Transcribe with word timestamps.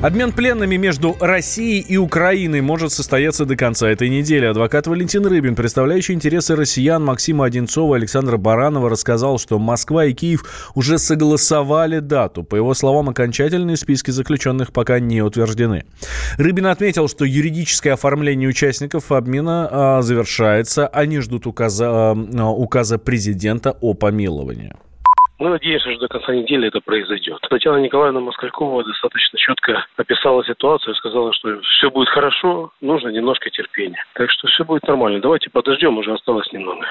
Обмен 0.00 0.30
пленными 0.30 0.76
между 0.76 1.16
Россией 1.18 1.80
и 1.80 1.96
Украиной 1.96 2.60
может 2.60 2.92
состояться 2.92 3.44
до 3.44 3.56
конца 3.56 3.88
этой 3.90 4.08
недели. 4.08 4.46
Адвокат 4.46 4.86
Валентин 4.86 5.26
Рыбин, 5.26 5.56
представляющий 5.56 6.14
интересы 6.14 6.54
россиян 6.54 7.04
Максима 7.04 7.46
Одинцова 7.46 7.96
и 7.96 7.98
Александра 7.98 8.36
Баранова, 8.36 8.90
рассказал, 8.90 9.40
что 9.40 9.58
Москва 9.58 10.04
и 10.04 10.12
Киев 10.12 10.70
уже 10.76 10.98
согласовали 10.98 11.98
дату. 11.98 12.44
По 12.44 12.54
его 12.54 12.74
словам, 12.74 13.08
окончательные 13.08 13.76
списки 13.76 14.12
заключенных 14.12 14.72
пока 14.72 15.00
не 15.00 15.20
утверждены. 15.20 15.84
Рыбин 16.36 16.66
отметил, 16.66 17.08
что 17.08 17.24
юридическое 17.24 17.94
оформление 17.94 18.48
участников 18.48 19.10
обмена 19.10 19.68
а, 19.68 20.02
завершается. 20.02 20.86
Они 20.86 21.18
ждут 21.18 21.48
указа, 21.48 22.12
а, 22.12 22.50
указа 22.50 22.98
президента 22.98 23.76
о 23.80 23.94
помиловании. 23.94 24.74
Мы 25.38 25.50
надеемся, 25.50 25.90
что 25.92 26.00
до 26.00 26.08
конца 26.08 26.34
недели 26.34 26.66
это 26.66 26.80
произойдет. 26.80 27.38
Татьяна 27.48 27.76
Николаевна 27.76 28.18
Москалькова 28.18 28.82
достаточно 28.82 29.38
четко 29.38 29.86
описала 29.96 30.44
ситуацию, 30.44 30.96
сказала, 30.96 31.32
что 31.32 31.60
все 31.60 31.90
будет 31.90 32.08
хорошо, 32.08 32.72
нужно 32.80 33.08
немножко 33.08 33.48
терпения. 33.50 34.04
Так 34.14 34.32
что 34.32 34.48
все 34.48 34.64
будет 34.64 34.86
нормально. 34.88 35.20
Давайте 35.20 35.48
подождем, 35.50 35.96
уже 35.96 36.12
осталось 36.12 36.52
немного. 36.52 36.84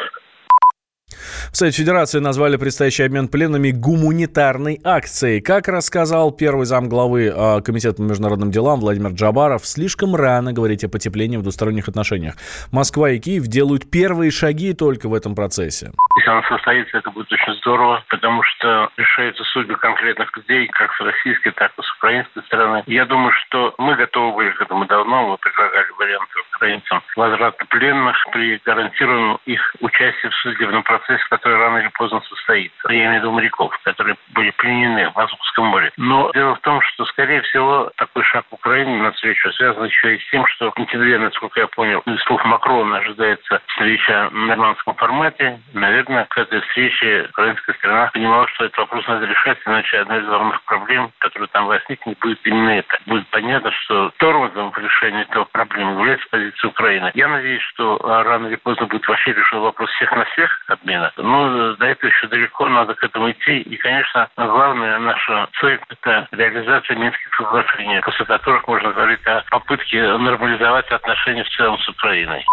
В 1.52 1.58
Совете 1.58 1.78
Федерации 1.78 2.20
назвали 2.20 2.58
предстоящий 2.58 3.04
обмен 3.04 3.30
пленными 3.30 3.72
гуманитарной 3.72 4.80
акцией. 4.84 5.42
Как 5.42 5.68
рассказал 5.68 6.32
первый 6.32 6.66
зам 6.66 6.90
главы 6.90 7.34
э, 7.34 7.62
Комитета 7.62 7.98
по 7.98 8.02
международным 8.02 8.52
делам 8.52 8.80
Владимир 8.80 9.12
Джабаров, 9.12 9.66
слишком 9.66 10.16
рано 10.16 10.54
говорить 10.54 10.84
о 10.84 10.90
потеплении 10.90 11.38
в 11.38 11.42
двусторонних 11.42 11.88
отношениях. 11.88 12.36
Москва 12.72 13.10
и 13.10 13.20
Киев 13.20 13.48
делают 13.48 13.90
первые 13.90 14.30
шаги 14.30 14.74
только 14.74 15.10
в 15.10 15.14
этом 15.14 15.34
процессе. 15.34 15.92
Если 16.18 16.30
она 16.30 16.44
состоится, 16.44 16.98
это 16.98 17.10
будет 17.12 17.32
очень 17.32 17.54
здорово, 17.62 18.04
потому 18.10 18.44
что 18.44 18.90
решается 18.98 19.44
судьбы 19.46 19.76
конкретных 19.78 20.36
людей, 20.36 20.68
как 20.68 20.94
с 20.94 21.00
российской, 21.00 21.52
так 21.52 21.72
и 21.78 21.82
с 21.82 21.98
украинской 21.98 22.44
стороны. 22.44 22.84
Я 22.86 23.06
думаю, 23.06 23.32
что 23.48 23.74
мы 23.78 23.96
готовы 23.96 24.36
были 24.36 24.52
к 24.52 24.62
этому 24.62 24.86
давно. 24.86 25.30
Мы 25.30 25.38
предлагали 25.38 25.88
варианты 25.98 26.34
украинцам 26.54 27.02
возврата 27.16 27.66
пленных 27.70 28.18
при 28.32 28.60
гарантированном 28.66 29.40
их 29.46 29.62
участии 29.80 30.28
в 30.28 30.36
судебном 30.36 30.84
процессе, 30.84 30.97
который 31.30 31.58
рано 31.58 31.78
или 31.78 31.90
поздно 31.90 32.22
состоится. 32.22 32.92
Я 32.92 33.06
имею 33.06 33.12
в 33.12 33.24
виду 33.24 33.32
моряков, 33.32 33.78
которые 33.84 34.16
были 34.30 34.52
пленены 34.52 35.10
в 35.10 35.18
Азовском 35.18 35.66
море. 35.68 35.92
Но 35.98 36.32
дело 36.34 36.56
в 36.56 36.60
том, 36.62 36.82
что, 36.82 37.06
скорее 37.06 37.42
всего, 37.42 37.92
такой 37.98 38.24
шаг 38.24 38.46
в 38.50 38.54
Украине 38.54 39.02
на 39.02 39.12
встречу 39.12 39.52
связан 39.54 39.86
еще 39.86 40.16
и 40.16 40.20
с 40.20 40.30
тем, 40.30 40.46
что 40.48 40.72
в 40.72 40.76
насколько 41.20 41.60
я 41.60 41.68
понял, 41.68 42.00
из 42.06 42.22
слов 42.24 42.44
Макрона 42.46 42.98
ожидается 42.98 43.62
встреча 43.68 44.30
в 44.32 44.36
нормандском 44.36 44.96
формате. 44.96 45.60
Наверное, 45.74 46.26
к 46.26 46.38
этой 46.38 46.62
встрече 46.62 47.28
украинская 47.30 47.76
сторона 47.76 48.10
понимала, 48.14 48.48
что 48.50 48.66
этот 48.66 48.78
вопрос 48.78 49.08
надо 49.08 49.26
решать, 49.26 49.58
иначе 49.66 50.00
одна 50.00 50.18
из 50.18 50.26
главных 50.26 50.62
проблем, 50.64 51.12
которая 51.20 51.48
там 51.48 51.68
возникнет, 51.68 52.18
будет 52.20 52.40
именно 52.46 52.70
это. 52.70 52.98
Будет 53.06 53.28
понятно, 53.28 53.72
что 53.72 54.12
тормозом 54.18 54.72
в 54.72 54.78
решении 54.78 55.22
этого 55.22 55.46
проблемы 55.46 55.92
является 56.00 56.28
позиция 56.30 56.70
Украины. 56.70 57.12
Я 57.14 57.28
надеюсь, 57.28 57.64
что 57.64 57.98
рано 58.02 58.48
или 58.48 58.56
поздно 58.56 58.88
будет 58.88 59.08
вообще 59.08 59.34
решен 59.34 59.60
вопрос 59.60 59.90
всех 59.92 60.12
на 60.12 60.26
всех 60.26 60.64
обмена. 60.88 61.12
Но 61.18 61.76
до 61.76 61.86
этого 61.86 62.10
еще 62.10 62.28
далеко, 62.28 62.68
надо 62.68 62.96
к 62.96 63.04
этому 63.04 63.32
идти. 63.32 63.60
И, 63.62 63.78
конечно, 63.78 64.30
главная 64.36 65.00
наша 65.00 65.48
цель– 65.60 65.80
это 65.90 66.28
реализация 66.32 66.98
Минских 66.98 67.34
соглашений, 67.36 68.02
после 68.02 68.26
которых 68.26 68.68
можно 68.68 68.92
говорить 68.92 69.26
о 69.26 69.44
попытке 69.50 70.02
нормализовать 70.18 70.90
отношения 70.90 71.44
в 71.44 71.50
целом 71.50 71.78
с 71.80 71.90
Украиной. 71.90 72.44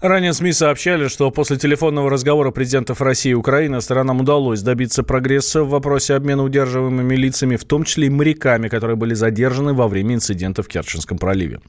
Ранее 0.00 0.32
СМИ 0.32 0.52
сообщали, 0.52 1.08
что 1.08 1.30
после 1.30 1.56
телефонного 1.56 2.10
разговора 2.10 2.50
президентов 2.50 3.00
России 3.00 3.30
и 3.30 3.34
Украины 3.34 3.80
сторонам 3.80 4.20
удалось 4.20 4.62
добиться 4.62 5.02
прогресса 5.02 5.62
в 5.62 5.70
вопросе 5.70 6.14
обмена 6.14 6.42
удерживаемыми 6.42 7.14
лицами, 7.14 7.56
в 7.56 7.64
том 7.64 7.84
числе 7.84 8.06
и 8.06 8.10
моряками, 8.10 8.68
которые 8.68 8.96
были 8.96 9.14
задержаны 9.14 9.74
во 9.74 9.88
время 9.88 10.14
инцидента 10.14 10.62
в 10.62 10.68
Керченском 10.68 11.18
проливе. 11.18 11.60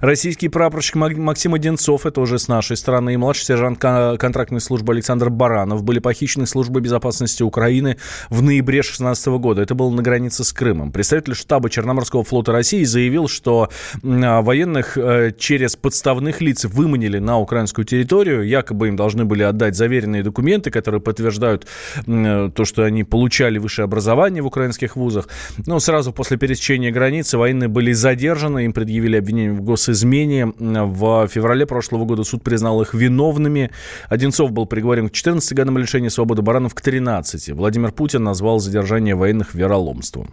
Российский 0.00 0.48
прапорщик 0.48 0.96
Максим 0.96 1.54
Одинцов, 1.54 2.06
это 2.06 2.20
уже 2.20 2.38
с 2.38 2.48
нашей 2.48 2.76
стороны, 2.76 3.14
и 3.14 3.16
младший 3.16 3.46
сержант 3.46 3.78
контрактной 3.78 4.60
службы 4.60 4.92
Александр 4.92 5.30
Баранов 5.30 5.82
были 5.82 5.98
похищены 5.98 6.46
службой 6.46 6.82
безопасности 6.82 7.42
Украины 7.42 7.96
в 8.28 8.42
ноябре 8.42 8.80
2016 8.80 9.26
года. 9.38 9.62
Это 9.62 9.74
было 9.74 9.90
на 9.90 10.02
границе 10.02 10.44
с 10.44 10.52
Крымом. 10.52 10.92
Представитель 10.92 11.34
штаба 11.34 11.70
Черноморского 11.70 12.24
флота 12.24 12.52
России 12.52 12.84
заявил, 12.84 13.28
что 13.28 13.68
военных 14.02 14.96
э, 14.96 15.32
через 15.38 15.76
подставных 15.76 16.40
лиц 16.40 16.64
выманили 16.64 17.18
на 17.18 17.39
украинскую 17.40 17.84
территорию. 17.84 18.46
Якобы 18.46 18.88
им 18.88 18.96
должны 18.96 19.24
были 19.24 19.42
отдать 19.42 19.76
заверенные 19.76 20.22
документы, 20.22 20.70
которые 20.70 21.00
подтверждают 21.00 21.66
э, 22.06 22.50
то, 22.54 22.64
что 22.64 22.84
они 22.84 23.04
получали 23.04 23.58
высшее 23.58 23.84
образование 23.84 24.42
в 24.42 24.46
украинских 24.46 24.96
вузах. 24.96 25.28
Но 25.66 25.80
сразу 25.80 26.12
после 26.12 26.36
пересечения 26.36 26.90
границы 26.90 27.38
военные 27.38 27.68
были 27.68 27.92
задержаны, 27.92 28.64
им 28.64 28.72
предъявили 28.72 29.16
обвинение 29.16 29.52
в 29.52 29.62
госизмене. 29.62 30.52
В 30.58 31.28
феврале 31.28 31.66
прошлого 31.66 32.04
года 32.04 32.24
суд 32.24 32.42
признал 32.42 32.82
их 32.82 32.94
виновными. 32.94 33.70
Одинцов 34.08 34.52
был 34.52 34.66
приговорен 34.66 35.08
к 35.08 35.12
14 35.12 35.52
годам 35.54 35.78
лишения 35.78 36.10
свободы, 36.10 36.42
Баранов 36.42 36.74
к 36.74 36.80
13. 36.80 37.50
Владимир 37.50 37.92
Путин 37.92 38.24
назвал 38.24 38.58
задержание 38.60 39.14
военных 39.14 39.54
вероломством. 39.54 40.30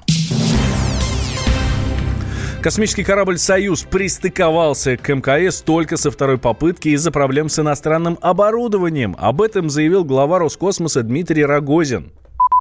Космический 2.61 3.03
корабль 3.03 3.37
«Союз» 3.37 3.83
пристыковался 3.83 4.97
к 4.97 5.07
МКС 5.13 5.61
только 5.61 5.95
со 5.95 6.09
второй 6.09 6.39
попытки 6.39 6.89
из-за 6.89 7.11
проблем 7.11 7.49
с 7.49 7.59
иностранным 7.59 8.17
оборудованием. 8.19 9.15
Об 9.19 9.43
этом 9.43 9.69
заявил 9.69 10.03
глава 10.03 10.39
Роскосмоса 10.39 11.03
Дмитрий 11.03 11.45
Рогозин. 11.45 12.11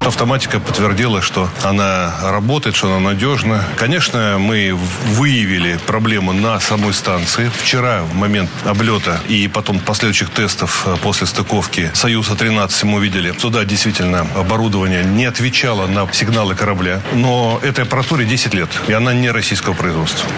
Автоматика 0.01 0.61
подтвердила, 0.61 1.21
что 1.21 1.49
она 1.65 2.15
работает, 2.23 2.77
что 2.77 2.89
она 2.89 3.01
надежна. 3.11 3.65
Конечно, 3.77 4.37
мы 4.39 4.79
выявили 5.15 5.79
проблему 5.87 6.33
на 6.33 6.61
самой 6.61 6.93
станции. 6.93 7.51
Вчера, 7.61 8.03
в 8.03 8.15
момент 8.15 8.51
облета 8.65 9.21
и 9.29 9.49
потом 9.49 9.81
последующих 9.81 10.31
тестов 10.31 10.87
э, 10.87 10.97
после 11.03 11.27
стыковки 11.27 11.91
«Союза-13» 11.93 12.85
мы 12.85 12.99
увидели, 12.99 13.33
что 13.33 13.51
да, 13.51 13.65
действительно, 13.65 14.27
оборудование 14.37 15.03
не 15.03 15.25
отвечало 15.25 15.87
на 15.87 16.07
сигналы 16.13 16.55
корабля. 16.55 17.03
Но 17.13 17.59
этой 17.63 17.85
аппаратуре 17.85 18.25
10 18.25 18.55
лет, 18.55 18.71
и 18.87 18.93
она 18.93 19.13
не 19.13 19.31
российского 19.31 19.75
производства. 19.75 20.29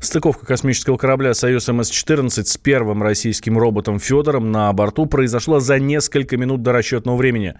Стыковка 0.00 0.46
космического 0.46 0.96
корабля 0.98 1.32
«Союз 1.32 1.68
МС-14» 1.68 2.28
с 2.28 2.56
первым 2.58 3.02
российским 3.02 3.56
роботом 3.58 3.98
Федором 3.98 4.52
на 4.52 4.72
борту 4.72 5.06
произошла 5.06 5.58
за 5.60 5.78
несколько 5.78 6.36
минут 6.36 6.62
до 6.62 6.72
расчетного 6.72 7.16
времени. 7.16 7.54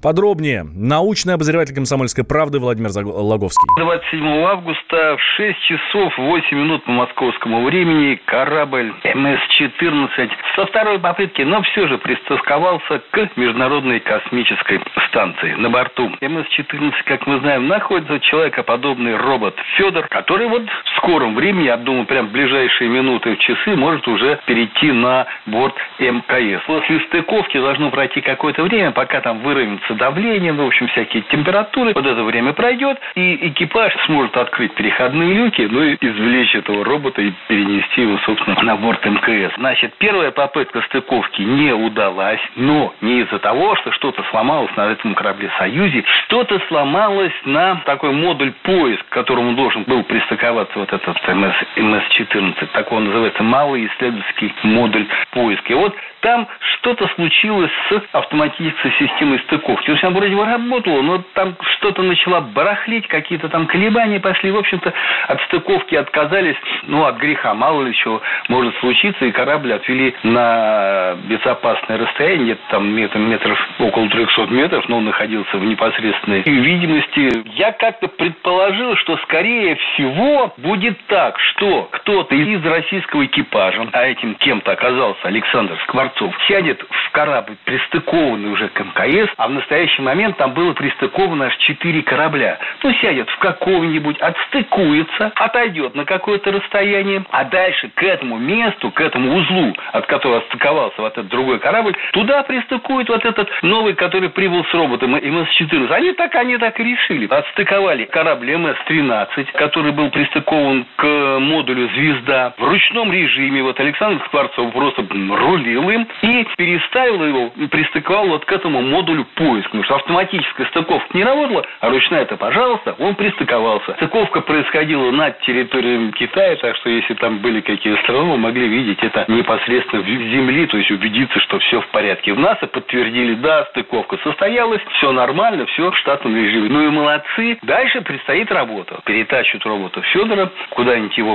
Подробнее. 0.00 0.64
Научный 0.64 1.34
обозреватель 1.34 1.74
«Комсомольской 1.74 2.24
правды» 2.24 2.60
Владимир 2.60 2.90
Логовский. 3.04 3.66
27 3.78 4.26
августа 4.44 5.16
в 5.16 5.20
6 5.36 5.58
часов 5.60 6.16
8 6.18 6.56
минут 6.56 6.84
по 6.84 6.92
московскому 6.92 7.64
времени 7.64 8.20
корабль 8.26 8.92
МС-14 9.04 10.30
со 10.54 10.66
второй 10.66 11.00
попытки, 11.00 11.42
но 11.42 11.62
все 11.62 11.88
же 11.88 11.98
пристыковался 11.98 13.02
к 13.10 13.36
Международной 13.36 14.00
космической 14.00 14.80
станции. 15.08 15.54
На 15.54 15.68
борту 15.68 16.10
МС-14, 16.20 16.92
как 17.06 17.26
мы 17.26 17.40
знаем, 17.40 17.66
находится 17.66 18.20
человекоподобный 18.20 19.16
робот 19.16 19.56
Федор, 19.76 20.06
который 20.08 20.46
вот 20.48 20.62
в 20.62 20.96
скором 20.98 21.34
времени 21.34 21.71
я 21.72 21.78
думаю, 21.78 22.04
прям 22.04 22.28
в 22.28 22.32
ближайшие 22.32 22.90
минуты, 22.90 23.34
в 23.34 23.38
часы 23.38 23.74
может 23.76 24.06
уже 24.06 24.38
перейти 24.46 24.92
на 24.92 25.26
борт 25.46 25.74
МКС. 25.98 26.62
После 26.66 27.00
стыковки 27.00 27.58
должно 27.58 27.90
пройти 27.90 28.20
какое-то 28.20 28.62
время, 28.62 28.90
пока 28.90 29.20
там 29.20 29.38
выровняется 29.38 29.94
давление, 29.94 30.52
ну, 30.52 30.64
в 30.64 30.66
общем, 30.66 30.88
всякие 30.88 31.22
температуры. 31.30 31.92
Вот 31.94 32.06
это 32.06 32.22
время 32.24 32.52
пройдет, 32.52 32.98
и 33.14 33.48
экипаж 33.48 33.94
сможет 34.06 34.36
открыть 34.36 34.74
переходные 34.74 35.32
люки, 35.32 35.66
ну 35.70 35.82
и 35.82 35.96
извлечь 35.98 36.54
этого 36.54 36.84
робота 36.84 37.22
и 37.22 37.32
перенести 37.48 38.02
его, 38.02 38.18
собственно, 38.26 38.60
на 38.62 38.76
борт 38.76 39.04
МКС. 39.06 39.54
Значит, 39.56 39.94
первая 39.98 40.30
попытка 40.30 40.82
стыковки 40.82 41.40
не 41.40 41.72
удалась, 41.72 42.40
но 42.54 42.92
не 43.00 43.20
из-за 43.20 43.38
того, 43.38 43.76
что 43.76 43.92
что-то 43.92 44.22
сломалось 44.30 44.74
на 44.76 44.92
этом 44.92 45.14
корабле 45.14 45.50
«Союзе», 45.58 46.04
что-то 46.24 46.60
сломалось 46.68 47.32
на 47.46 47.76
такой 47.86 48.12
модуль 48.12 48.52
поиск, 48.62 49.06
к 49.06 49.12
которому 49.12 49.54
должен 49.54 49.84
был 49.84 50.02
пристыковаться 50.02 50.78
вот 50.78 50.92
этот 50.92 51.16
МС 51.28 51.54
МС-14. 51.76 52.68
Так 52.72 52.92
он 52.92 53.04
называется 53.04 53.42
малый 53.42 53.86
исследовательский 53.86 54.52
модуль 54.62 55.06
поиска. 55.30 55.72
И 55.72 55.76
вот 55.76 55.94
там 56.20 56.46
что-то 56.74 57.08
случилось 57.14 57.70
с 57.90 58.02
автоматической 58.12 58.92
системой 58.98 59.40
стыковки. 59.40 59.86
То 59.86 59.92
есть 59.92 60.04
она 60.04 60.16
вроде 60.16 60.34
бы 60.34 60.44
работала, 60.44 61.02
но 61.02 61.24
там 61.34 61.56
что-то 61.76 62.02
начала 62.02 62.40
барахлить, 62.40 63.08
какие-то 63.08 63.48
там 63.48 63.66
колебания 63.66 64.20
пошли. 64.20 64.50
В 64.50 64.56
общем-то, 64.56 64.92
от 65.28 65.42
стыковки 65.42 65.94
отказались, 65.94 66.56
ну, 66.84 67.04
от 67.04 67.16
греха, 67.16 67.54
мало 67.54 67.82
ли 67.82 67.94
чего 67.94 68.22
может 68.48 68.74
случиться, 68.78 69.24
и 69.24 69.32
корабль 69.32 69.72
отвели 69.72 70.14
на 70.22 71.16
безопасное 71.24 71.98
расстояние, 71.98 72.56
там 72.70 72.88
метр, 72.88 73.18
метров 73.18 73.58
около 73.80 74.08
300 74.08 74.46
метров, 74.46 74.88
но 74.88 74.98
он 74.98 75.04
находился 75.04 75.56
в 75.58 75.64
непосредственной 75.64 76.42
видимости. 76.42 77.42
Я 77.56 77.72
как-то 77.72 78.08
предположил, 78.08 78.96
что, 78.96 79.16
скорее 79.18 79.74
всего, 79.74 80.54
будет 80.58 80.98
так, 81.06 81.38
что 81.52 81.88
кто-то 81.92 82.34
из 82.34 82.64
российского 82.64 83.24
экипажа, 83.26 83.86
а 83.92 84.06
этим 84.06 84.34
кем-то 84.36 84.72
оказался 84.72 85.28
Александр 85.28 85.78
Скворцов, 85.84 86.34
сядет 86.48 86.82
в 86.88 87.10
корабль, 87.12 87.56
пристыкованный 87.64 88.50
уже 88.50 88.68
к 88.68 88.80
МКС, 88.80 89.32
а 89.36 89.48
в 89.48 89.52
настоящий 89.52 90.02
момент 90.02 90.36
там 90.36 90.52
было 90.52 90.72
пристыковано 90.72 91.46
аж 91.46 91.56
четыре 91.58 92.02
корабля. 92.02 92.58
Ну, 92.82 92.92
сядет 92.94 93.28
в 93.30 93.38
каком-нибудь, 93.38 94.18
отстыкуется, 94.18 95.32
отойдет 95.36 95.94
на 95.94 96.04
какое-то 96.04 96.52
расстояние, 96.52 97.24
а 97.30 97.44
дальше 97.44 97.90
к 97.94 98.02
этому 98.02 98.38
месту, 98.38 98.90
к 98.90 99.00
этому 99.00 99.36
узлу, 99.36 99.74
от 99.92 100.06
которого 100.06 100.38
отстыковался 100.38 101.00
вот 101.00 101.12
этот 101.12 101.28
другой 101.28 101.58
корабль, 101.58 101.94
туда 102.12 102.42
пристыкует 102.42 103.08
вот 103.08 103.24
этот 103.24 103.48
новый, 103.62 103.94
который 103.94 104.30
прибыл 104.30 104.64
с 104.64 104.74
роботом 104.74 105.14
МС-14. 105.14 105.92
Они 105.92 106.12
так, 106.12 106.34
они 106.34 106.56
так 106.58 106.78
и 106.80 106.84
решили. 106.84 107.26
Отстыковали 107.26 108.04
корабль 108.04 108.52
МС-13, 108.54 109.52
который 109.52 109.92
был 109.92 110.10
пристыкован 110.10 110.86
к 110.96 111.38
модулю 111.42 111.88
«Звезда» 111.94 112.54
в 112.56 112.62
ручном 112.62 113.12
режиме. 113.12 113.62
Вот 113.62 113.78
Александр 113.80 114.22
Скворцов 114.26 114.72
просто 114.72 115.04
рулил 115.10 115.90
им 115.90 116.08
и 116.22 116.46
переставил 116.56 117.24
его, 117.24 117.50
пристыковал 117.70 118.28
вот 118.28 118.44
к 118.44 118.52
этому 118.52 118.82
модулю 118.82 119.26
поиск. 119.34 119.66
Потому 119.66 119.84
что 119.84 119.96
автоматическая 119.96 120.66
стыковка 120.68 121.16
не 121.16 121.24
работала, 121.24 121.64
а 121.80 121.90
ручная 121.90 122.22
это, 122.22 122.36
пожалуйста, 122.36 122.94
он 122.98 123.14
пристыковался. 123.14 123.94
Стыковка 123.94 124.40
происходила 124.40 125.10
над 125.10 125.40
территорией 125.40 126.12
Китая, 126.12 126.56
так 126.56 126.76
что 126.76 126.90
если 126.90 127.14
там 127.14 127.38
были 127.38 127.60
какие-то 127.60 128.00
страны, 128.02 128.36
могли 128.36 128.68
видеть 128.68 129.02
это 129.02 129.24
непосредственно 129.28 130.02
в 130.02 130.06
земли, 130.06 130.66
то 130.66 130.76
есть 130.76 130.90
убедиться, 130.90 131.38
что 131.40 131.58
все 131.58 131.80
в 131.80 131.86
порядке. 131.88 132.32
В 132.32 132.38
НАСА 132.38 132.66
подтвердили, 132.66 133.34
да, 133.34 133.64
стыковка 133.70 134.18
состоялась, 134.22 134.80
все 134.96 135.12
нормально, 135.12 135.66
все 135.66 135.90
в 135.90 135.96
штатном 135.98 136.36
режиме. 136.36 136.68
Ну 136.68 136.84
и 136.84 136.88
молодцы. 136.88 137.58
Дальше 137.62 138.00
предстоит 138.02 138.50
работа. 138.52 139.00
Перетащат 139.04 139.64
робота 139.64 140.00
Федора, 140.02 140.50
куда-нибудь 140.70 141.16
его 141.18 141.31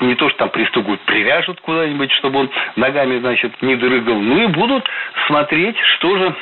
не 0.00 0.14
то, 0.14 0.28
что 0.28 0.38
там 0.38 0.50
пристукают, 0.50 1.00
привяжут 1.02 1.60
куда-нибудь, 1.60 2.12
чтобы 2.12 2.40
он 2.40 2.50
ногами, 2.76 3.18
значит, 3.18 3.60
не 3.62 3.76
дрыгал. 3.76 4.18
Ну 4.18 4.42
и 4.42 4.46
будут 4.46 4.88
смотреть, 5.26 5.76
что 5.96 6.16
же 6.16 6.34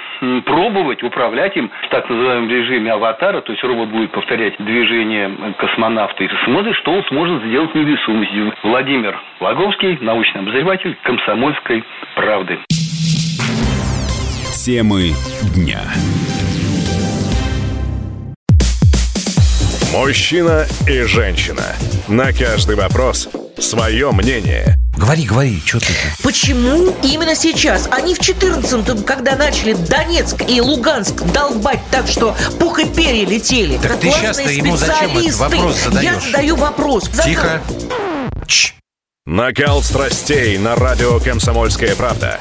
пробовать 0.45 1.03
управлять 1.03 1.57
им 1.57 1.71
в 1.83 1.89
так 1.89 2.09
называемом 2.09 2.49
режиме 2.49 2.93
аватара, 2.93 3.41
то 3.41 3.53
есть 3.53 3.65
робот 3.65 3.89
будет 3.89 4.11
повторять 4.11 4.55
движение 4.59 5.31
космонавта 5.59 6.25
и 6.25 6.29
смотрит, 6.45 6.75
что 6.77 6.93
он 6.93 7.05
сможет 7.05 7.43
сделать 7.45 7.75
невесомостью. 7.75 8.55
Владимир 8.63 9.19
Лаговский, 9.41 9.99
научный 10.01 10.41
обозреватель 10.41 10.97
комсомольской 11.03 11.85
правды. 12.15 12.59
Темы 14.65 15.11
дня. 15.55 15.83
Мужчина 19.95 20.67
и 20.89 21.03
женщина. 21.03 21.63
На 22.09 22.33
каждый 22.33 22.75
вопрос 22.75 23.29
свое 23.61 24.11
мнение. 24.11 24.75
Говори, 24.99 25.25
говори, 25.25 25.63
что 25.65 25.79
ты? 25.79 25.87
Почему 26.21 26.93
именно 27.05 27.37
сейчас? 27.37 27.89
Они 27.93 28.17
в 28.17 28.19
14-м, 28.19 29.05
когда 29.05 29.37
начали 29.37 29.73
Донецк 29.73 30.43
и 30.49 30.61
Луганск 30.61 31.23
долбать 31.33 31.79
так, 31.93 32.09
что 32.09 32.37
пух 32.59 32.81
и 32.81 32.87
перья 32.87 33.25
летели. 33.25 33.79
Так 33.79 34.01
ты 34.01 34.11
сейчас-то 34.11 34.51
ему 34.51 34.77
зачем 34.77 35.17
этот 35.17 35.37
вопрос 35.37 35.77
задаешь? 35.85 36.05
Я 36.13 36.21
задаю 36.21 36.57
вопрос. 36.57 37.09
Тихо. 37.25 37.63
Чш. 38.49 38.75
Накал 39.27 39.81
страстей 39.81 40.59
на 40.59 40.75
радио 40.75 41.21
«Комсомольская 41.21 41.95
правда». 41.95 42.41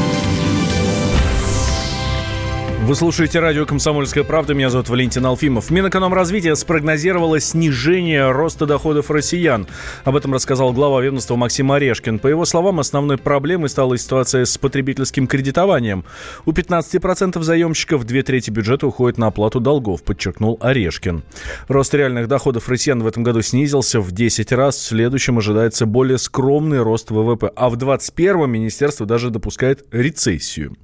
Вы 2.83 2.95
слушаете 2.95 3.39
радио 3.39 3.67
«Комсомольская 3.67 4.23
правда». 4.23 4.55
Меня 4.55 4.71
зовут 4.71 4.89
Валентин 4.89 5.23
Алфимов. 5.27 5.69
Минэкономразвития 5.69 6.55
спрогнозировало 6.55 7.39
снижение 7.39 8.31
роста 8.31 8.65
доходов 8.65 9.11
россиян. 9.11 9.67
Об 10.03 10.15
этом 10.15 10.33
рассказал 10.33 10.73
глава 10.73 10.99
ведомства 10.99 11.35
Максим 11.35 11.71
Орешкин. 11.71 12.17
По 12.17 12.27
его 12.27 12.43
словам, 12.43 12.79
основной 12.79 13.19
проблемой 13.19 13.69
стала 13.69 13.99
ситуация 13.99 14.45
с 14.45 14.57
потребительским 14.57 15.27
кредитованием. 15.27 16.05
У 16.47 16.53
15% 16.53 17.39
заемщиков 17.43 18.03
две 18.03 18.23
трети 18.23 18.49
бюджета 18.49 18.87
уходит 18.87 19.19
на 19.19 19.27
оплату 19.27 19.59
долгов, 19.59 20.01
подчеркнул 20.01 20.57
Орешкин. 20.59 21.21
Рост 21.67 21.93
реальных 21.93 22.27
доходов 22.27 22.67
россиян 22.67 23.03
в 23.03 23.07
этом 23.07 23.21
году 23.21 23.43
снизился 23.43 24.01
в 24.01 24.11
10 24.11 24.51
раз. 24.53 24.77
В 24.77 24.87
следующем 24.87 25.37
ожидается 25.37 25.85
более 25.85 26.17
скромный 26.17 26.81
рост 26.81 27.11
ВВП. 27.11 27.51
А 27.55 27.69
в 27.69 27.75
2021 27.75 28.49
министерство 28.49 29.05
даже 29.05 29.29
допускает 29.29 29.85
рецессию. 29.91 30.75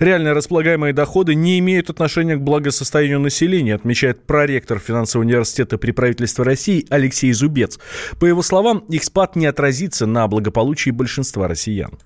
Реально 0.00 0.34
располагаемые 0.34 0.92
доходы 0.92 1.27
не 1.34 1.58
имеют 1.58 1.90
отношения 1.90 2.36
к 2.36 2.42
благосостоянию 2.42 3.20
населения, 3.20 3.74
отмечает 3.74 4.26
проректор 4.26 4.78
финансового 4.78 5.26
университета 5.26 5.78
при 5.78 5.92
правительстве 5.92 6.44
России 6.44 6.86
Алексей 6.90 7.32
Зубец. 7.32 7.78
По 8.18 8.26
его 8.26 8.42
словам, 8.42 8.78
их 8.88 9.04
спад 9.04 9.36
не 9.36 9.46
отразится 9.46 10.06
на 10.06 10.26
благополучии 10.28 10.90
большинства 10.90 11.48
россиян 11.48 11.98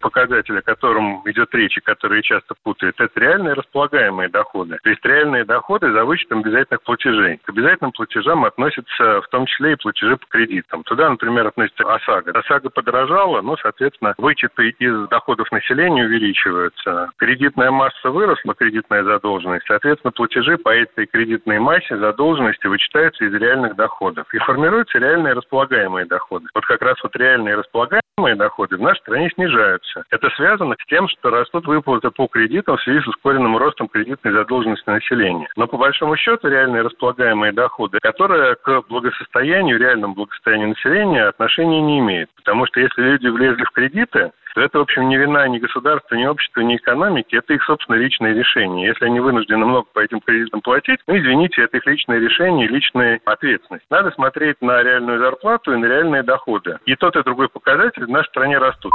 показатель, 0.00 0.58
о 0.58 0.62
котором 0.62 1.22
идет 1.26 1.54
речь 1.54 1.76
и 1.76 1.80
который 1.80 2.22
часто 2.22 2.54
путают, 2.62 3.00
это 3.00 3.20
реальные 3.20 3.54
располагаемые 3.54 4.28
доходы. 4.28 4.78
То 4.82 4.90
есть 4.90 5.04
реальные 5.04 5.44
доходы 5.44 5.92
за 5.92 6.04
вычетом 6.04 6.40
обязательных 6.40 6.82
платежей. 6.82 7.38
К 7.44 7.50
обязательным 7.50 7.92
платежам 7.92 8.44
относятся 8.44 9.20
в 9.20 9.28
том 9.28 9.46
числе 9.46 9.72
и 9.72 9.76
платежи 9.76 10.16
по 10.16 10.26
кредитам. 10.26 10.82
Туда, 10.84 11.08
например, 11.10 11.46
относится 11.46 11.84
ОСАГО. 11.84 12.32
ОСАГО 12.38 12.70
подорожала, 12.70 13.42
но, 13.42 13.56
соответственно, 13.56 14.14
вычеты 14.18 14.70
из 14.78 15.08
доходов 15.08 15.50
населения 15.52 16.04
увеличиваются. 16.04 17.10
Кредитная 17.16 17.70
масса 17.70 18.10
выросла, 18.10 18.54
кредитная 18.54 19.04
задолженность. 19.04 19.66
Соответственно, 19.66 20.12
платежи 20.12 20.56
по 20.58 20.70
этой 20.70 21.06
кредитной 21.06 21.58
массе 21.58 21.96
задолженности 21.96 22.66
вычитаются 22.66 23.24
из 23.24 23.34
реальных 23.34 23.76
доходов. 23.76 24.26
И 24.32 24.38
формируются 24.38 24.98
реальные 24.98 25.34
располагаемые 25.34 26.06
доходы. 26.06 26.46
Вот 26.54 26.64
как 26.64 26.82
раз 26.82 26.96
вот 27.02 27.14
реальные 27.16 27.56
располагаемые 27.56 28.36
доходы 28.36 28.76
в 28.76 28.80
нашей 28.80 29.00
стране 29.00 29.30
снижаются. 29.34 29.89
Это 30.10 30.30
связано 30.30 30.74
с 30.80 30.86
тем, 30.86 31.08
что 31.08 31.30
растут 31.30 31.66
выплаты 31.66 32.10
по 32.10 32.26
кредитам 32.26 32.76
в 32.76 32.82
связи 32.82 33.00
с 33.00 33.08
ускоренным 33.08 33.56
ростом 33.56 33.88
кредитной 33.88 34.32
задолженности 34.32 34.88
населения. 34.88 35.48
Но 35.56 35.66
по 35.66 35.76
большому 35.76 36.16
счету 36.16 36.48
реальные 36.48 36.82
располагаемые 36.82 37.52
доходы, 37.52 37.98
которые 38.00 38.56
к 38.56 38.82
благосостоянию, 38.88 39.78
реальному 39.78 40.14
благосостоянию 40.14 40.68
населения 40.68 41.24
отношения 41.24 41.80
не 41.80 41.98
имеют. 41.98 42.30
Потому 42.36 42.66
что 42.66 42.80
если 42.80 43.02
люди 43.02 43.28
влезли 43.28 43.64
в 43.64 43.70
кредиты, 43.70 44.32
то 44.54 44.60
это, 44.60 44.78
в 44.78 44.82
общем, 44.82 45.08
не 45.08 45.16
вина 45.16 45.46
ни 45.48 45.58
государства, 45.58 46.14
ни 46.14 46.26
общества, 46.26 46.60
ни 46.60 46.76
экономики, 46.76 47.36
это 47.36 47.54
их, 47.54 47.62
собственно, 47.64 47.96
личное 47.96 48.34
решение. 48.34 48.88
Если 48.88 49.04
они 49.04 49.20
вынуждены 49.20 49.64
много 49.64 49.86
по 49.92 50.00
этим 50.00 50.20
кредитам 50.20 50.60
платить, 50.60 51.00
ну, 51.06 51.16
извините, 51.16 51.62
это 51.62 51.76
их 51.76 51.86
личное 51.86 52.18
решение, 52.18 52.66
личная 52.66 53.20
ответственность. 53.24 53.84
Надо 53.90 54.10
смотреть 54.10 54.60
на 54.60 54.82
реальную 54.82 55.20
зарплату 55.20 55.72
и 55.72 55.76
на 55.76 55.86
реальные 55.86 56.22
доходы. 56.22 56.78
И 56.84 56.96
тот, 56.96 57.16
и 57.16 57.22
другой 57.22 57.48
показатель 57.48 58.04
в 58.04 58.10
нашей 58.10 58.28
стране 58.28 58.58
растут. 58.58 58.92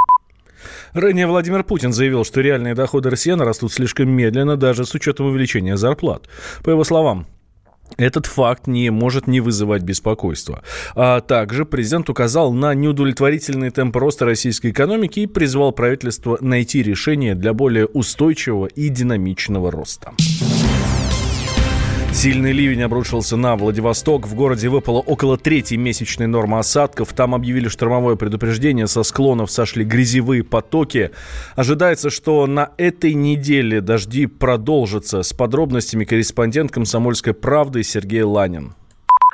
Ранее 0.94 1.28
Владимир 1.28 1.64
Путин 1.64 1.94
заявил, 1.94 2.24
что 2.24 2.42
реальные 2.42 2.76
доходы 2.76 3.10
россиян 3.10 3.42
растут 3.42 3.74
слишком 3.74 4.10
медленно, 4.10 4.58
даже 4.58 4.86
с 4.86 4.94
учетом 4.94 5.28
увеличения 5.28 5.78
зарплат. 5.78 6.24
По 6.64 6.70
его 6.70 6.84
словам, 6.84 7.28
этот 7.98 8.26
факт 8.26 8.68
не 8.68 8.90
может 8.90 9.28
не 9.28 9.40
вызывать 9.40 9.84
беспокойства. 9.84 10.64
А 10.96 11.22
также 11.22 11.66
президент 11.66 12.10
указал 12.10 12.52
на 12.52 12.74
неудовлетворительный 12.74 13.70
темп 13.70 13.96
роста 13.98 14.26
российской 14.26 14.72
экономики 14.72 15.22
и 15.22 15.28
призвал 15.28 15.72
правительство 15.72 16.38
найти 16.42 16.84
решение 16.84 17.36
для 17.36 17.54
более 17.54 17.86
устойчивого 17.86 18.66
и 18.66 18.90
динамичного 18.90 19.72
роста. 19.72 20.12
Сильный 22.16 22.54
ливень 22.54 22.82
обрушился 22.82 23.36
на 23.36 23.58
Владивосток. 23.58 24.26
В 24.26 24.36
городе 24.36 24.70
выпало 24.70 25.00
около 25.00 25.38
третьей 25.38 25.78
месячной 25.78 26.28
нормы 26.28 26.60
осадков. 26.60 27.14
Там 27.14 27.36
объявили 27.36 27.68
штормовое 27.68 28.16
предупреждение. 28.16 28.88
Со 28.88 29.04
склонов 29.04 29.52
сошли 29.52 29.84
грязевые 29.84 30.46
потоки. 30.46 31.12
Ожидается, 31.58 32.10
что 32.10 32.48
на 32.48 32.70
этой 32.78 33.14
неделе 33.14 33.82
дожди 33.82 34.28
продолжатся. 34.28 35.24
С 35.24 35.34
подробностями 35.34 36.06
корреспондент 36.06 36.72
«Комсомольской 36.72 37.34
правды» 37.34 37.84
Сергей 37.84 38.24
Ланин 38.24 38.76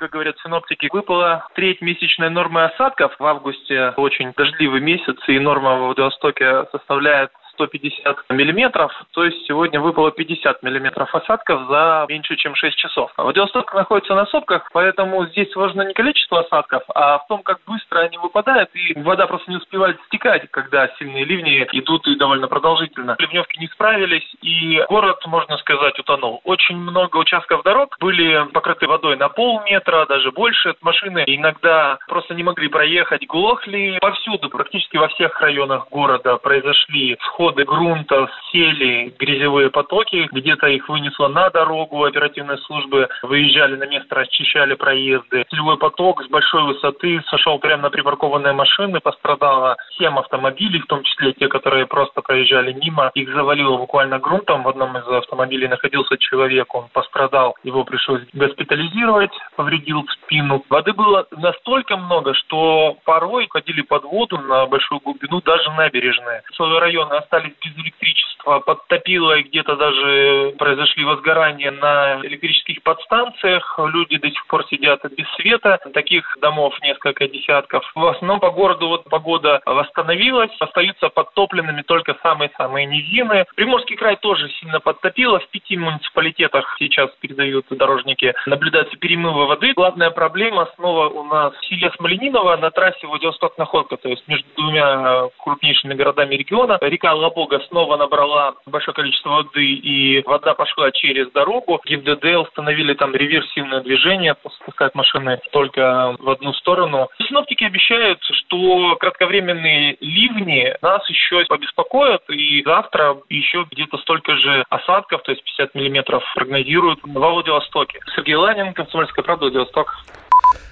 как 0.01 0.13
говорят 0.13 0.35
синоптики, 0.43 0.89
выпала 0.91 1.47
треть 1.53 1.79
месячной 1.79 2.31
нормы 2.31 2.63
осадков. 2.63 3.13
В 3.19 3.23
августе 3.23 3.93
очень 3.97 4.33
дождливый 4.35 4.81
месяц, 4.81 5.15
и 5.27 5.37
норма 5.37 5.75
в 5.75 5.85
Владивостоке 5.85 6.65
составляет 6.71 7.29
150 7.61 8.29
миллиметров. 8.31 8.91
То 9.11 9.23
есть 9.23 9.45
сегодня 9.45 9.79
выпало 9.79 10.11
50 10.11 10.63
миллиметров 10.63 11.13
осадков 11.13 11.67
за 11.67 12.05
меньше, 12.09 12.35
чем 12.35 12.55
6 12.55 12.77
часов. 12.77 13.11
Владивосток 13.17 13.73
находится 13.73 14.15
на 14.15 14.25
сопках, 14.25 14.69
поэтому 14.73 15.25
здесь 15.27 15.55
важно 15.55 15.83
не 15.83 15.93
количество 15.93 16.39
осадков, 16.39 16.83
а 16.95 17.19
в 17.19 17.27
том, 17.27 17.43
как 17.43 17.59
быстро 17.67 17.99
они 17.99 18.17
выпадают, 18.17 18.69
и 18.73 18.99
вода 19.01 19.27
просто 19.27 19.51
не 19.51 19.57
успевает 19.57 19.99
стекать, 20.07 20.49
когда 20.51 20.87
сильные 20.97 21.25
ливни 21.25 21.67
идут 21.73 22.07
и 22.07 22.15
довольно 22.15 22.47
продолжительно. 22.47 23.15
Ливневки 23.19 23.59
не 23.59 23.67
справились, 23.67 24.27
и 24.41 24.83
город, 24.89 25.23
можно 25.27 25.57
сказать, 25.57 25.97
утонул. 25.99 26.41
Очень 26.43 26.77
много 26.77 27.17
участков 27.17 27.63
дорог 27.63 27.95
были 27.99 28.45
покрыты 28.53 28.87
водой 28.87 29.17
на 29.17 29.29
полметра, 29.29 30.05
даже 30.07 30.31
больше. 30.31 30.73
Машины 30.81 31.23
иногда 31.27 31.99
просто 32.07 32.33
не 32.33 32.43
могли 32.43 32.67
проехать, 32.67 33.27
глохли. 33.27 33.97
Повсюду, 34.01 34.49
практически 34.49 34.97
во 34.97 35.09
всех 35.09 35.39
районах 35.41 35.87
города 35.89 36.37
произошли 36.37 37.17
сходы 37.21 37.50
грунта, 37.51 38.29
сели 38.51 39.13
грязевые 39.17 39.69
потоки. 39.69 40.27
Где-то 40.31 40.67
их 40.67 40.89
вынесло 40.89 41.27
на 41.27 41.49
дорогу, 41.49 42.03
оперативные 42.03 42.57
службы 42.59 43.07
выезжали 43.23 43.75
на 43.75 43.85
место, 43.85 44.15
расчищали 44.15 44.73
проезды. 44.75 45.45
Селевой 45.49 45.77
поток 45.77 46.23
с 46.23 46.27
большой 46.27 46.63
высоты 46.63 47.21
сошел 47.29 47.59
прямо 47.59 47.83
на 47.83 47.89
припаркованные 47.89 48.53
машины, 48.53 48.99
пострадало 48.99 49.77
7 49.97 50.17
автомобилей, 50.17 50.79
в 50.79 50.87
том 50.87 51.03
числе 51.03 51.33
те, 51.33 51.47
которые 51.47 51.87
просто 51.87 52.21
проезжали 52.21 52.73
мимо. 52.73 53.11
Их 53.13 53.33
завалило 53.33 53.77
буквально 53.77 54.19
грунтом. 54.19 54.63
В 54.63 54.69
одном 54.69 54.97
из 54.97 55.07
автомобилей 55.07 55.67
находился 55.67 56.17
человек, 56.17 56.73
он 56.75 56.87
пострадал, 56.93 57.55
его 57.63 57.83
пришлось 57.83 58.21
госпитализировать, 58.33 59.31
повредил 59.55 60.05
спину. 60.09 60.63
Воды 60.69 60.93
было 60.93 61.27
настолько 61.31 61.97
много, 61.97 62.33
что 62.33 62.97
порой 63.05 63.47
ходили 63.49 63.81
под 63.81 64.03
воду 64.03 64.37
на 64.37 64.65
большую 64.65 64.99
глубину 65.01 65.41
даже 65.41 65.71
набережные. 65.71 66.43
Целые 66.55 66.79
районы 66.79 67.13
остались 67.13 67.40
без 67.43 67.77
электричества, 67.77 68.59
подтопило 68.59 69.37
и 69.37 69.43
где-то 69.43 69.75
даже 69.75 70.53
произошли 70.57 71.05
возгорания 71.05 71.71
на 71.71 72.19
электрических 72.23 72.81
подстанциях. 72.83 73.79
Люди 73.93 74.17
до 74.17 74.29
сих 74.29 74.45
пор 74.47 74.65
сидят 74.67 75.01
без 75.17 75.27
света. 75.35 75.79
Таких 75.93 76.37
домов 76.41 76.73
несколько 76.81 77.27
десятков. 77.27 77.83
В 77.95 78.05
основном 78.05 78.39
по 78.39 78.51
городу 78.51 78.87
вот 78.87 79.05
погода 79.05 79.61
восстановилась. 79.65 80.51
Остаются 80.59 81.09
подтопленными 81.09 81.81
только 81.83 82.17
самые-самые 82.23 82.85
низины. 82.85 83.45
Приморский 83.55 83.95
край 83.95 84.17
тоже 84.17 84.49
сильно 84.59 84.79
подтопило. 84.79 85.39
В 85.39 85.47
пяти 85.49 85.77
муниципалитетах 85.77 86.75
сейчас 86.79 87.09
передают 87.19 87.65
дорожники. 87.69 88.33
Наблюдается 88.45 88.97
перемывы 88.97 89.47
воды. 89.47 89.73
Главная 89.73 90.11
проблема 90.11 90.67
снова 90.75 91.09
у 91.09 91.23
нас 91.23 91.53
в 91.53 91.65
селе 91.65 91.91
Смоленинова 91.97 92.57
на 92.57 92.71
трассе 92.71 93.07
Владивосток-Находка, 93.07 93.97
то 93.97 94.09
есть 94.09 94.27
между 94.27 94.47
двумя 94.55 95.29
крупнейшими 95.43 95.93
городами 95.93 96.35
региона. 96.35 96.77
Река 96.81 97.11
Лабога 97.21 97.59
снова 97.69 97.97
набрала 97.97 98.55
большое 98.65 98.95
количество 98.95 99.29
воды, 99.29 99.63
и 99.63 100.23
вода 100.25 100.53
пошла 100.53 100.91
через 100.91 101.31
дорогу. 101.31 101.79
ГИБДД 101.85 102.37
установили 102.37 102.93
там 102.93 103.15
реверсивное 103.15 103.81
движение, 103.81 104.35
пускать 104.65 104.95
машины 104.95 105.39
только 105.51 106.15
в 106.19 106.29
одну 106.29 106.53
сторону. 106.53 107.09
Синоптики 107.27 107.63
обещают, 107.63 108.19
что 108.23 108.95
кратковременные 108.99 109.97
ливни 110.01 110.73
нас 110.81 111.07
еще 111.09 111.45
побеспокоят, 111.45 112.23
и 112.29 112.63
завтра 112.63 113.17
еще 113.29 113.65
где-то 113.69 113.97
столько 113.99 114.35
же 114.37 114.63
осадков, 114.69 115.21
то 115.23 115.31
есть 115.31 115.43
50 115.43 115.75
миллиметров 115.75 116.23
прогнозируют 116.35 116.99
во 117.03 117.29
Владивостоке. 117.31 117.99
Сергей 118.15 118.35
Ланин, 118.35 118.73
Комсомольская 118.73 119.23
правда, 119.23 119.45
Владивосток. 119.45 119.95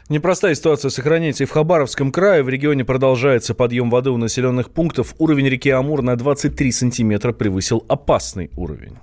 Непростая 0.10 0.56
ситуация 0.56 0.90
сохраняется 0.90 1.44
и 1.44 1.46
в 1.46 1.52
Хабаровском 1.52 2.12
крае. 2.12 2.44
В 2.44 2.50
регионе 2.50 2.84
продолжается 2.86 3.54
подъем 3.54 3.90
воды 3.90 4.10
у 4.10 4.18
населенных 4.18 4.72
пунктов. 4.72 5.16
Уровень 5.20 5.48
реки 5.48 5.70
Амур 5.70 6.02
на 6.02 6.16
23 6.16 6.72
сантиметра 6.72 7.32
превысил 7.32 7.86
опасный 7.88 8.50
уровень. 8.56 8.98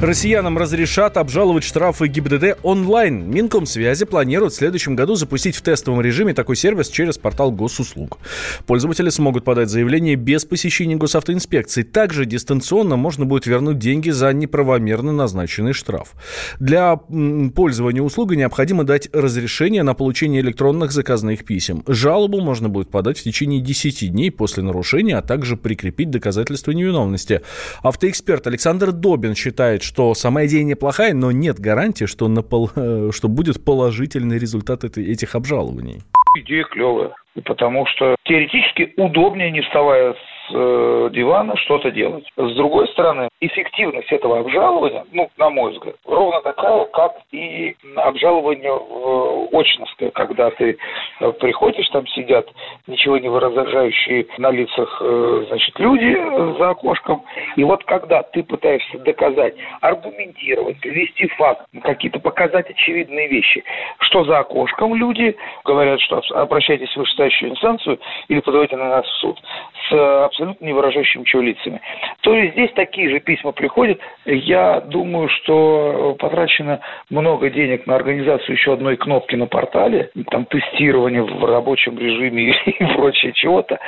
Россиянам 0.00 0.56
разрешат 0.56 1.16
обжаловать 1.16 1.64
штрафы 1.64 2.06
ГИБДД 2.06 2.58
онлайн. 2.62 3.28
Минкомсвязи 3.28 4.04
планирует 4.04 4.52
в 4.52 4.56
следующем 4.56 4.94
году 4.94 5.16
запустить 5.16 5.56
в 5.56 5.62
тестовом 5.62 6.00
режиме 6.00 6.34
такой 6.34 6.54
сервис 6.54 6.88
через 6.88 7.18
портал 7.18 7.50
госуслуг. 7.50 8.18
Пользователи 8.64 9.08
смогут 9.08 9.42
подать 9.42 9.68
заявление 9.68 10.14
без 10.14 10.44
посещения 10.44 10.94
госавтоинспекции. 10.94 11.82
Также 11.82 12.26
дистанционно 12.26 12.94
можно 12.94 13.24
будет 13.24 13.46
вернуть 13.46 13.80
деньги 13.80 14.10
за 14.10 14.32
неправомерно 14.32 15.10
назначенный 15.10 15.72
штраф. 15.72 16.12
Для 16.60 16.94
пользования 16.94 18.00
услугой 18.00 18.36
необходимо 18.36 18.84
дать 18.84 19.08
разрешение 19.12 19.82
на 19.82 19.94
получение 19.94 20.42
электронных 20.42 20.92
заказных 20.92 21.44
писем. 21.44 21.82
Жалобу 21.88 22.40
можно 22.40 22.68
будет 22.68 22.88
подать 22.88 23.18
в 23.18 23.24
течение 23.24 23.60
10 23.60 24.12
дней 24.12 24.30
после 24.30 24.62
нарушения, 24.62 25.16
а 25.16 25.22
также 25.22 25.56
прикрепить 25.56 26.10
доказательства 26.10 26.70
невиновности. 26.70 27.40
Автоэксперт 27.82 28.46
Александр 28.46 28.92
Добин 28.92 29.34
считает, 29.34 29.87
что 29.88 30.14
сама 30.14 30.44
идея 30.44 30.64
неплохая, 30.64 31.14
но 31.14 31.32
нет 31.32 31.58
гарантии, 31.58 32.04
что, 32.04 32.28
на 32.28 32.42
пол, 32.42 32.70
э, 32.76 33.10
что 33.12 33.28
будет 33.28 33.64
положительный 33.64 34.38
результат 34.38 34.84
этих 34.84 35.34
обжалований. 35.34 36.02
Идея 36.36 36.64
клевая, 36.64 37.14
потому 37.44 37.86
что 37.86 38.14
теоретически 38.24 38.92
удобнее, 38.96 39.50
не 39.50 39.62
вставая 39.62 40.12
с 40.12 40.37
э, 40.52 41.10
дивана 41.12 41.56
что-то 41.56 41.90
делать. 41.90 42.24
С 42.36 42.54
другой 42.54 42.88
стороны, 42.88 43.28
эффективность 43.40 44.10
этого 44.12 44.40
обжалования, 44.40 45.04
ну, 45.12 45.28
на 45.36 45.50
мой 45.50 45.72
взгляд, 45.72 45.96
ровно 46.06 46.40
такая, 46.42 46.84
как 46.86 47.16
и 47.32 47.76
обжалование 47.96 48.72
в 48.72 49.56
очностное, 49.56 50.10
когда 50.10 50.50
ты 50.50 50.78
э, 51.20 51.32
приходишь, 51.32 51.88
там 51.88 52.06
сидят 52.08 52.48
ничего 52.86 53.18
не 53.18 53.28
выражающие 53.28 54.26
на 54.38 54.50
лицах, 54.50 54.98
э, 55.00 55.44
значит, 55.48 55.78
люди 55.78 56.58
за 56.58 56.70
окошком, 56.70 57.24
и 57.56 57.64
вот 57.64 57.84
когда 57.84 58.22
ты 58.22 58.42
пытаешься 58.42 58.98
доказать, 58.98 59.54
аргументировать, 59.80 60.80
привести 60.80 61.28
факт, 61.28 61.66
какие-то 61.82 62.20
показать 62.20 62.70
очевидные 62.70 63.28
вещи, 63.28 63.64
что 64.00 64.24
за 64.24 64.38
окошком 64.38 64.94
люди 64.94 65.36
говорят, 65.64 66.00
что 66.00 66.22
обращайтесь 66.34 66.92
в 66.92 66.96
вышестоящую 66.96 67.52
инстанцию 67.52 67.98
или 68.28 68.40
подавайте 68.40 68.76
на 68.76 68.88
нас 68.88 69.06
в 69.06 69.16
суд 69.20 69.40
с 69.88 70.30
абсолютно 70.38 70.64
не 70.64 70.72
выражающими 70.72 71.22
ничего 71.22 71.42
лицами. 71.42 71.80
То 72.20 72.34
есть 72.34 72.52
здесь 72.52 72.70
такие 72.74 73.10
же 73.10 73.20
письма 73.20 73.52
приходят. 73.52 73.98
Я 74.24 74.80
думаю, 74.80 75.28
что 75.28 76.16
потрачено 76.18 76.80
много 77.10 77.50
денег 77.50 77.86
на 77.86 77.96
организацию 77.96 78.56
еще 78.56 78.74
одной 78.74 78.96
кнопки 78.96 79.34
на 79.34 79.46
портале, 79.46 80.10
там 80.30 80.44
тестирование 80.46 81.22
в 81.22 81.44
рабочем 81.44 81.98
режиме 81.98 82.54
и 82.66 82.84
прочее 82.94 83.32
чего-то. 83.32 83.78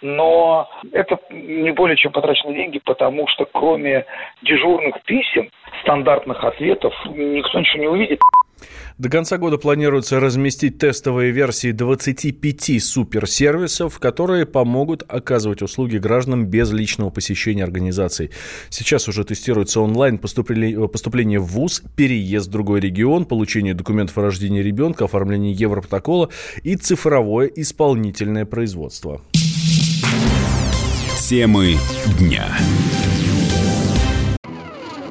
Но 0.00 0.68
это 0.92 1.18
не 1.30 1.72
более 1.72 1.96
чем 1.96 2.12
потрачено 2.12 2.54
деньги, 2.54 2.80
потому 2.84 3.26
что 3.28 3.44
кроме 3.44 4.06
дежурных 4.42 5.02
писем, 5.04 5.50
стандартных 5.82 6.42
ответов, 6.42 6.94
никто 7.06 7.60
ничего 7.60 7.82
не 7.82 7.88
увидит. 7.88 8.20
До 8.98 9.08
конца 9.08 9.38
года 9.38 9.58
планируется 9.58 10.20
разместить 10.20 10.78
тестовые 10.78 11.30
версии 11.30 11.70
25 11.72 12.82
суперсервисов, 12.82 13.98
которые 13.98 14.46
помогут 14.46 15.04
оказывать 15.06 15.62
услуги 15.62 15.98
гражданам 15.98 16.46
без 16.46 16.72
личного 16.72 17.10
посещения 17.10 17.64
организаций. 17.64 18.30
Сейчас 18.70 19.08
уже 19.08 19.24
тестируется 19.24 19.80
онлайн 19.80 20.18
поступление, 20.18 21.40
в 21.40 21.46
ВУЗ, 21.46 21.82
переезд 21.96 22.48
в 22.48 22.50
другой 22.50 22.80
регион, 22.80 23.24
получение 23.24 23.74
документов 23.74 24.18
о 24.18 24.22
рождении 24.22 24.62
ребенка, 24.62 25.04
оформление 25.04 25.52
Европротокола 25.52 26.30
и 26.62 26.74
цифровое 26.76 27.46
исполнительное 27.46 28.46
производство. 28.46 29.20
Темы 31.28 31.76
дня. 32.18 32.56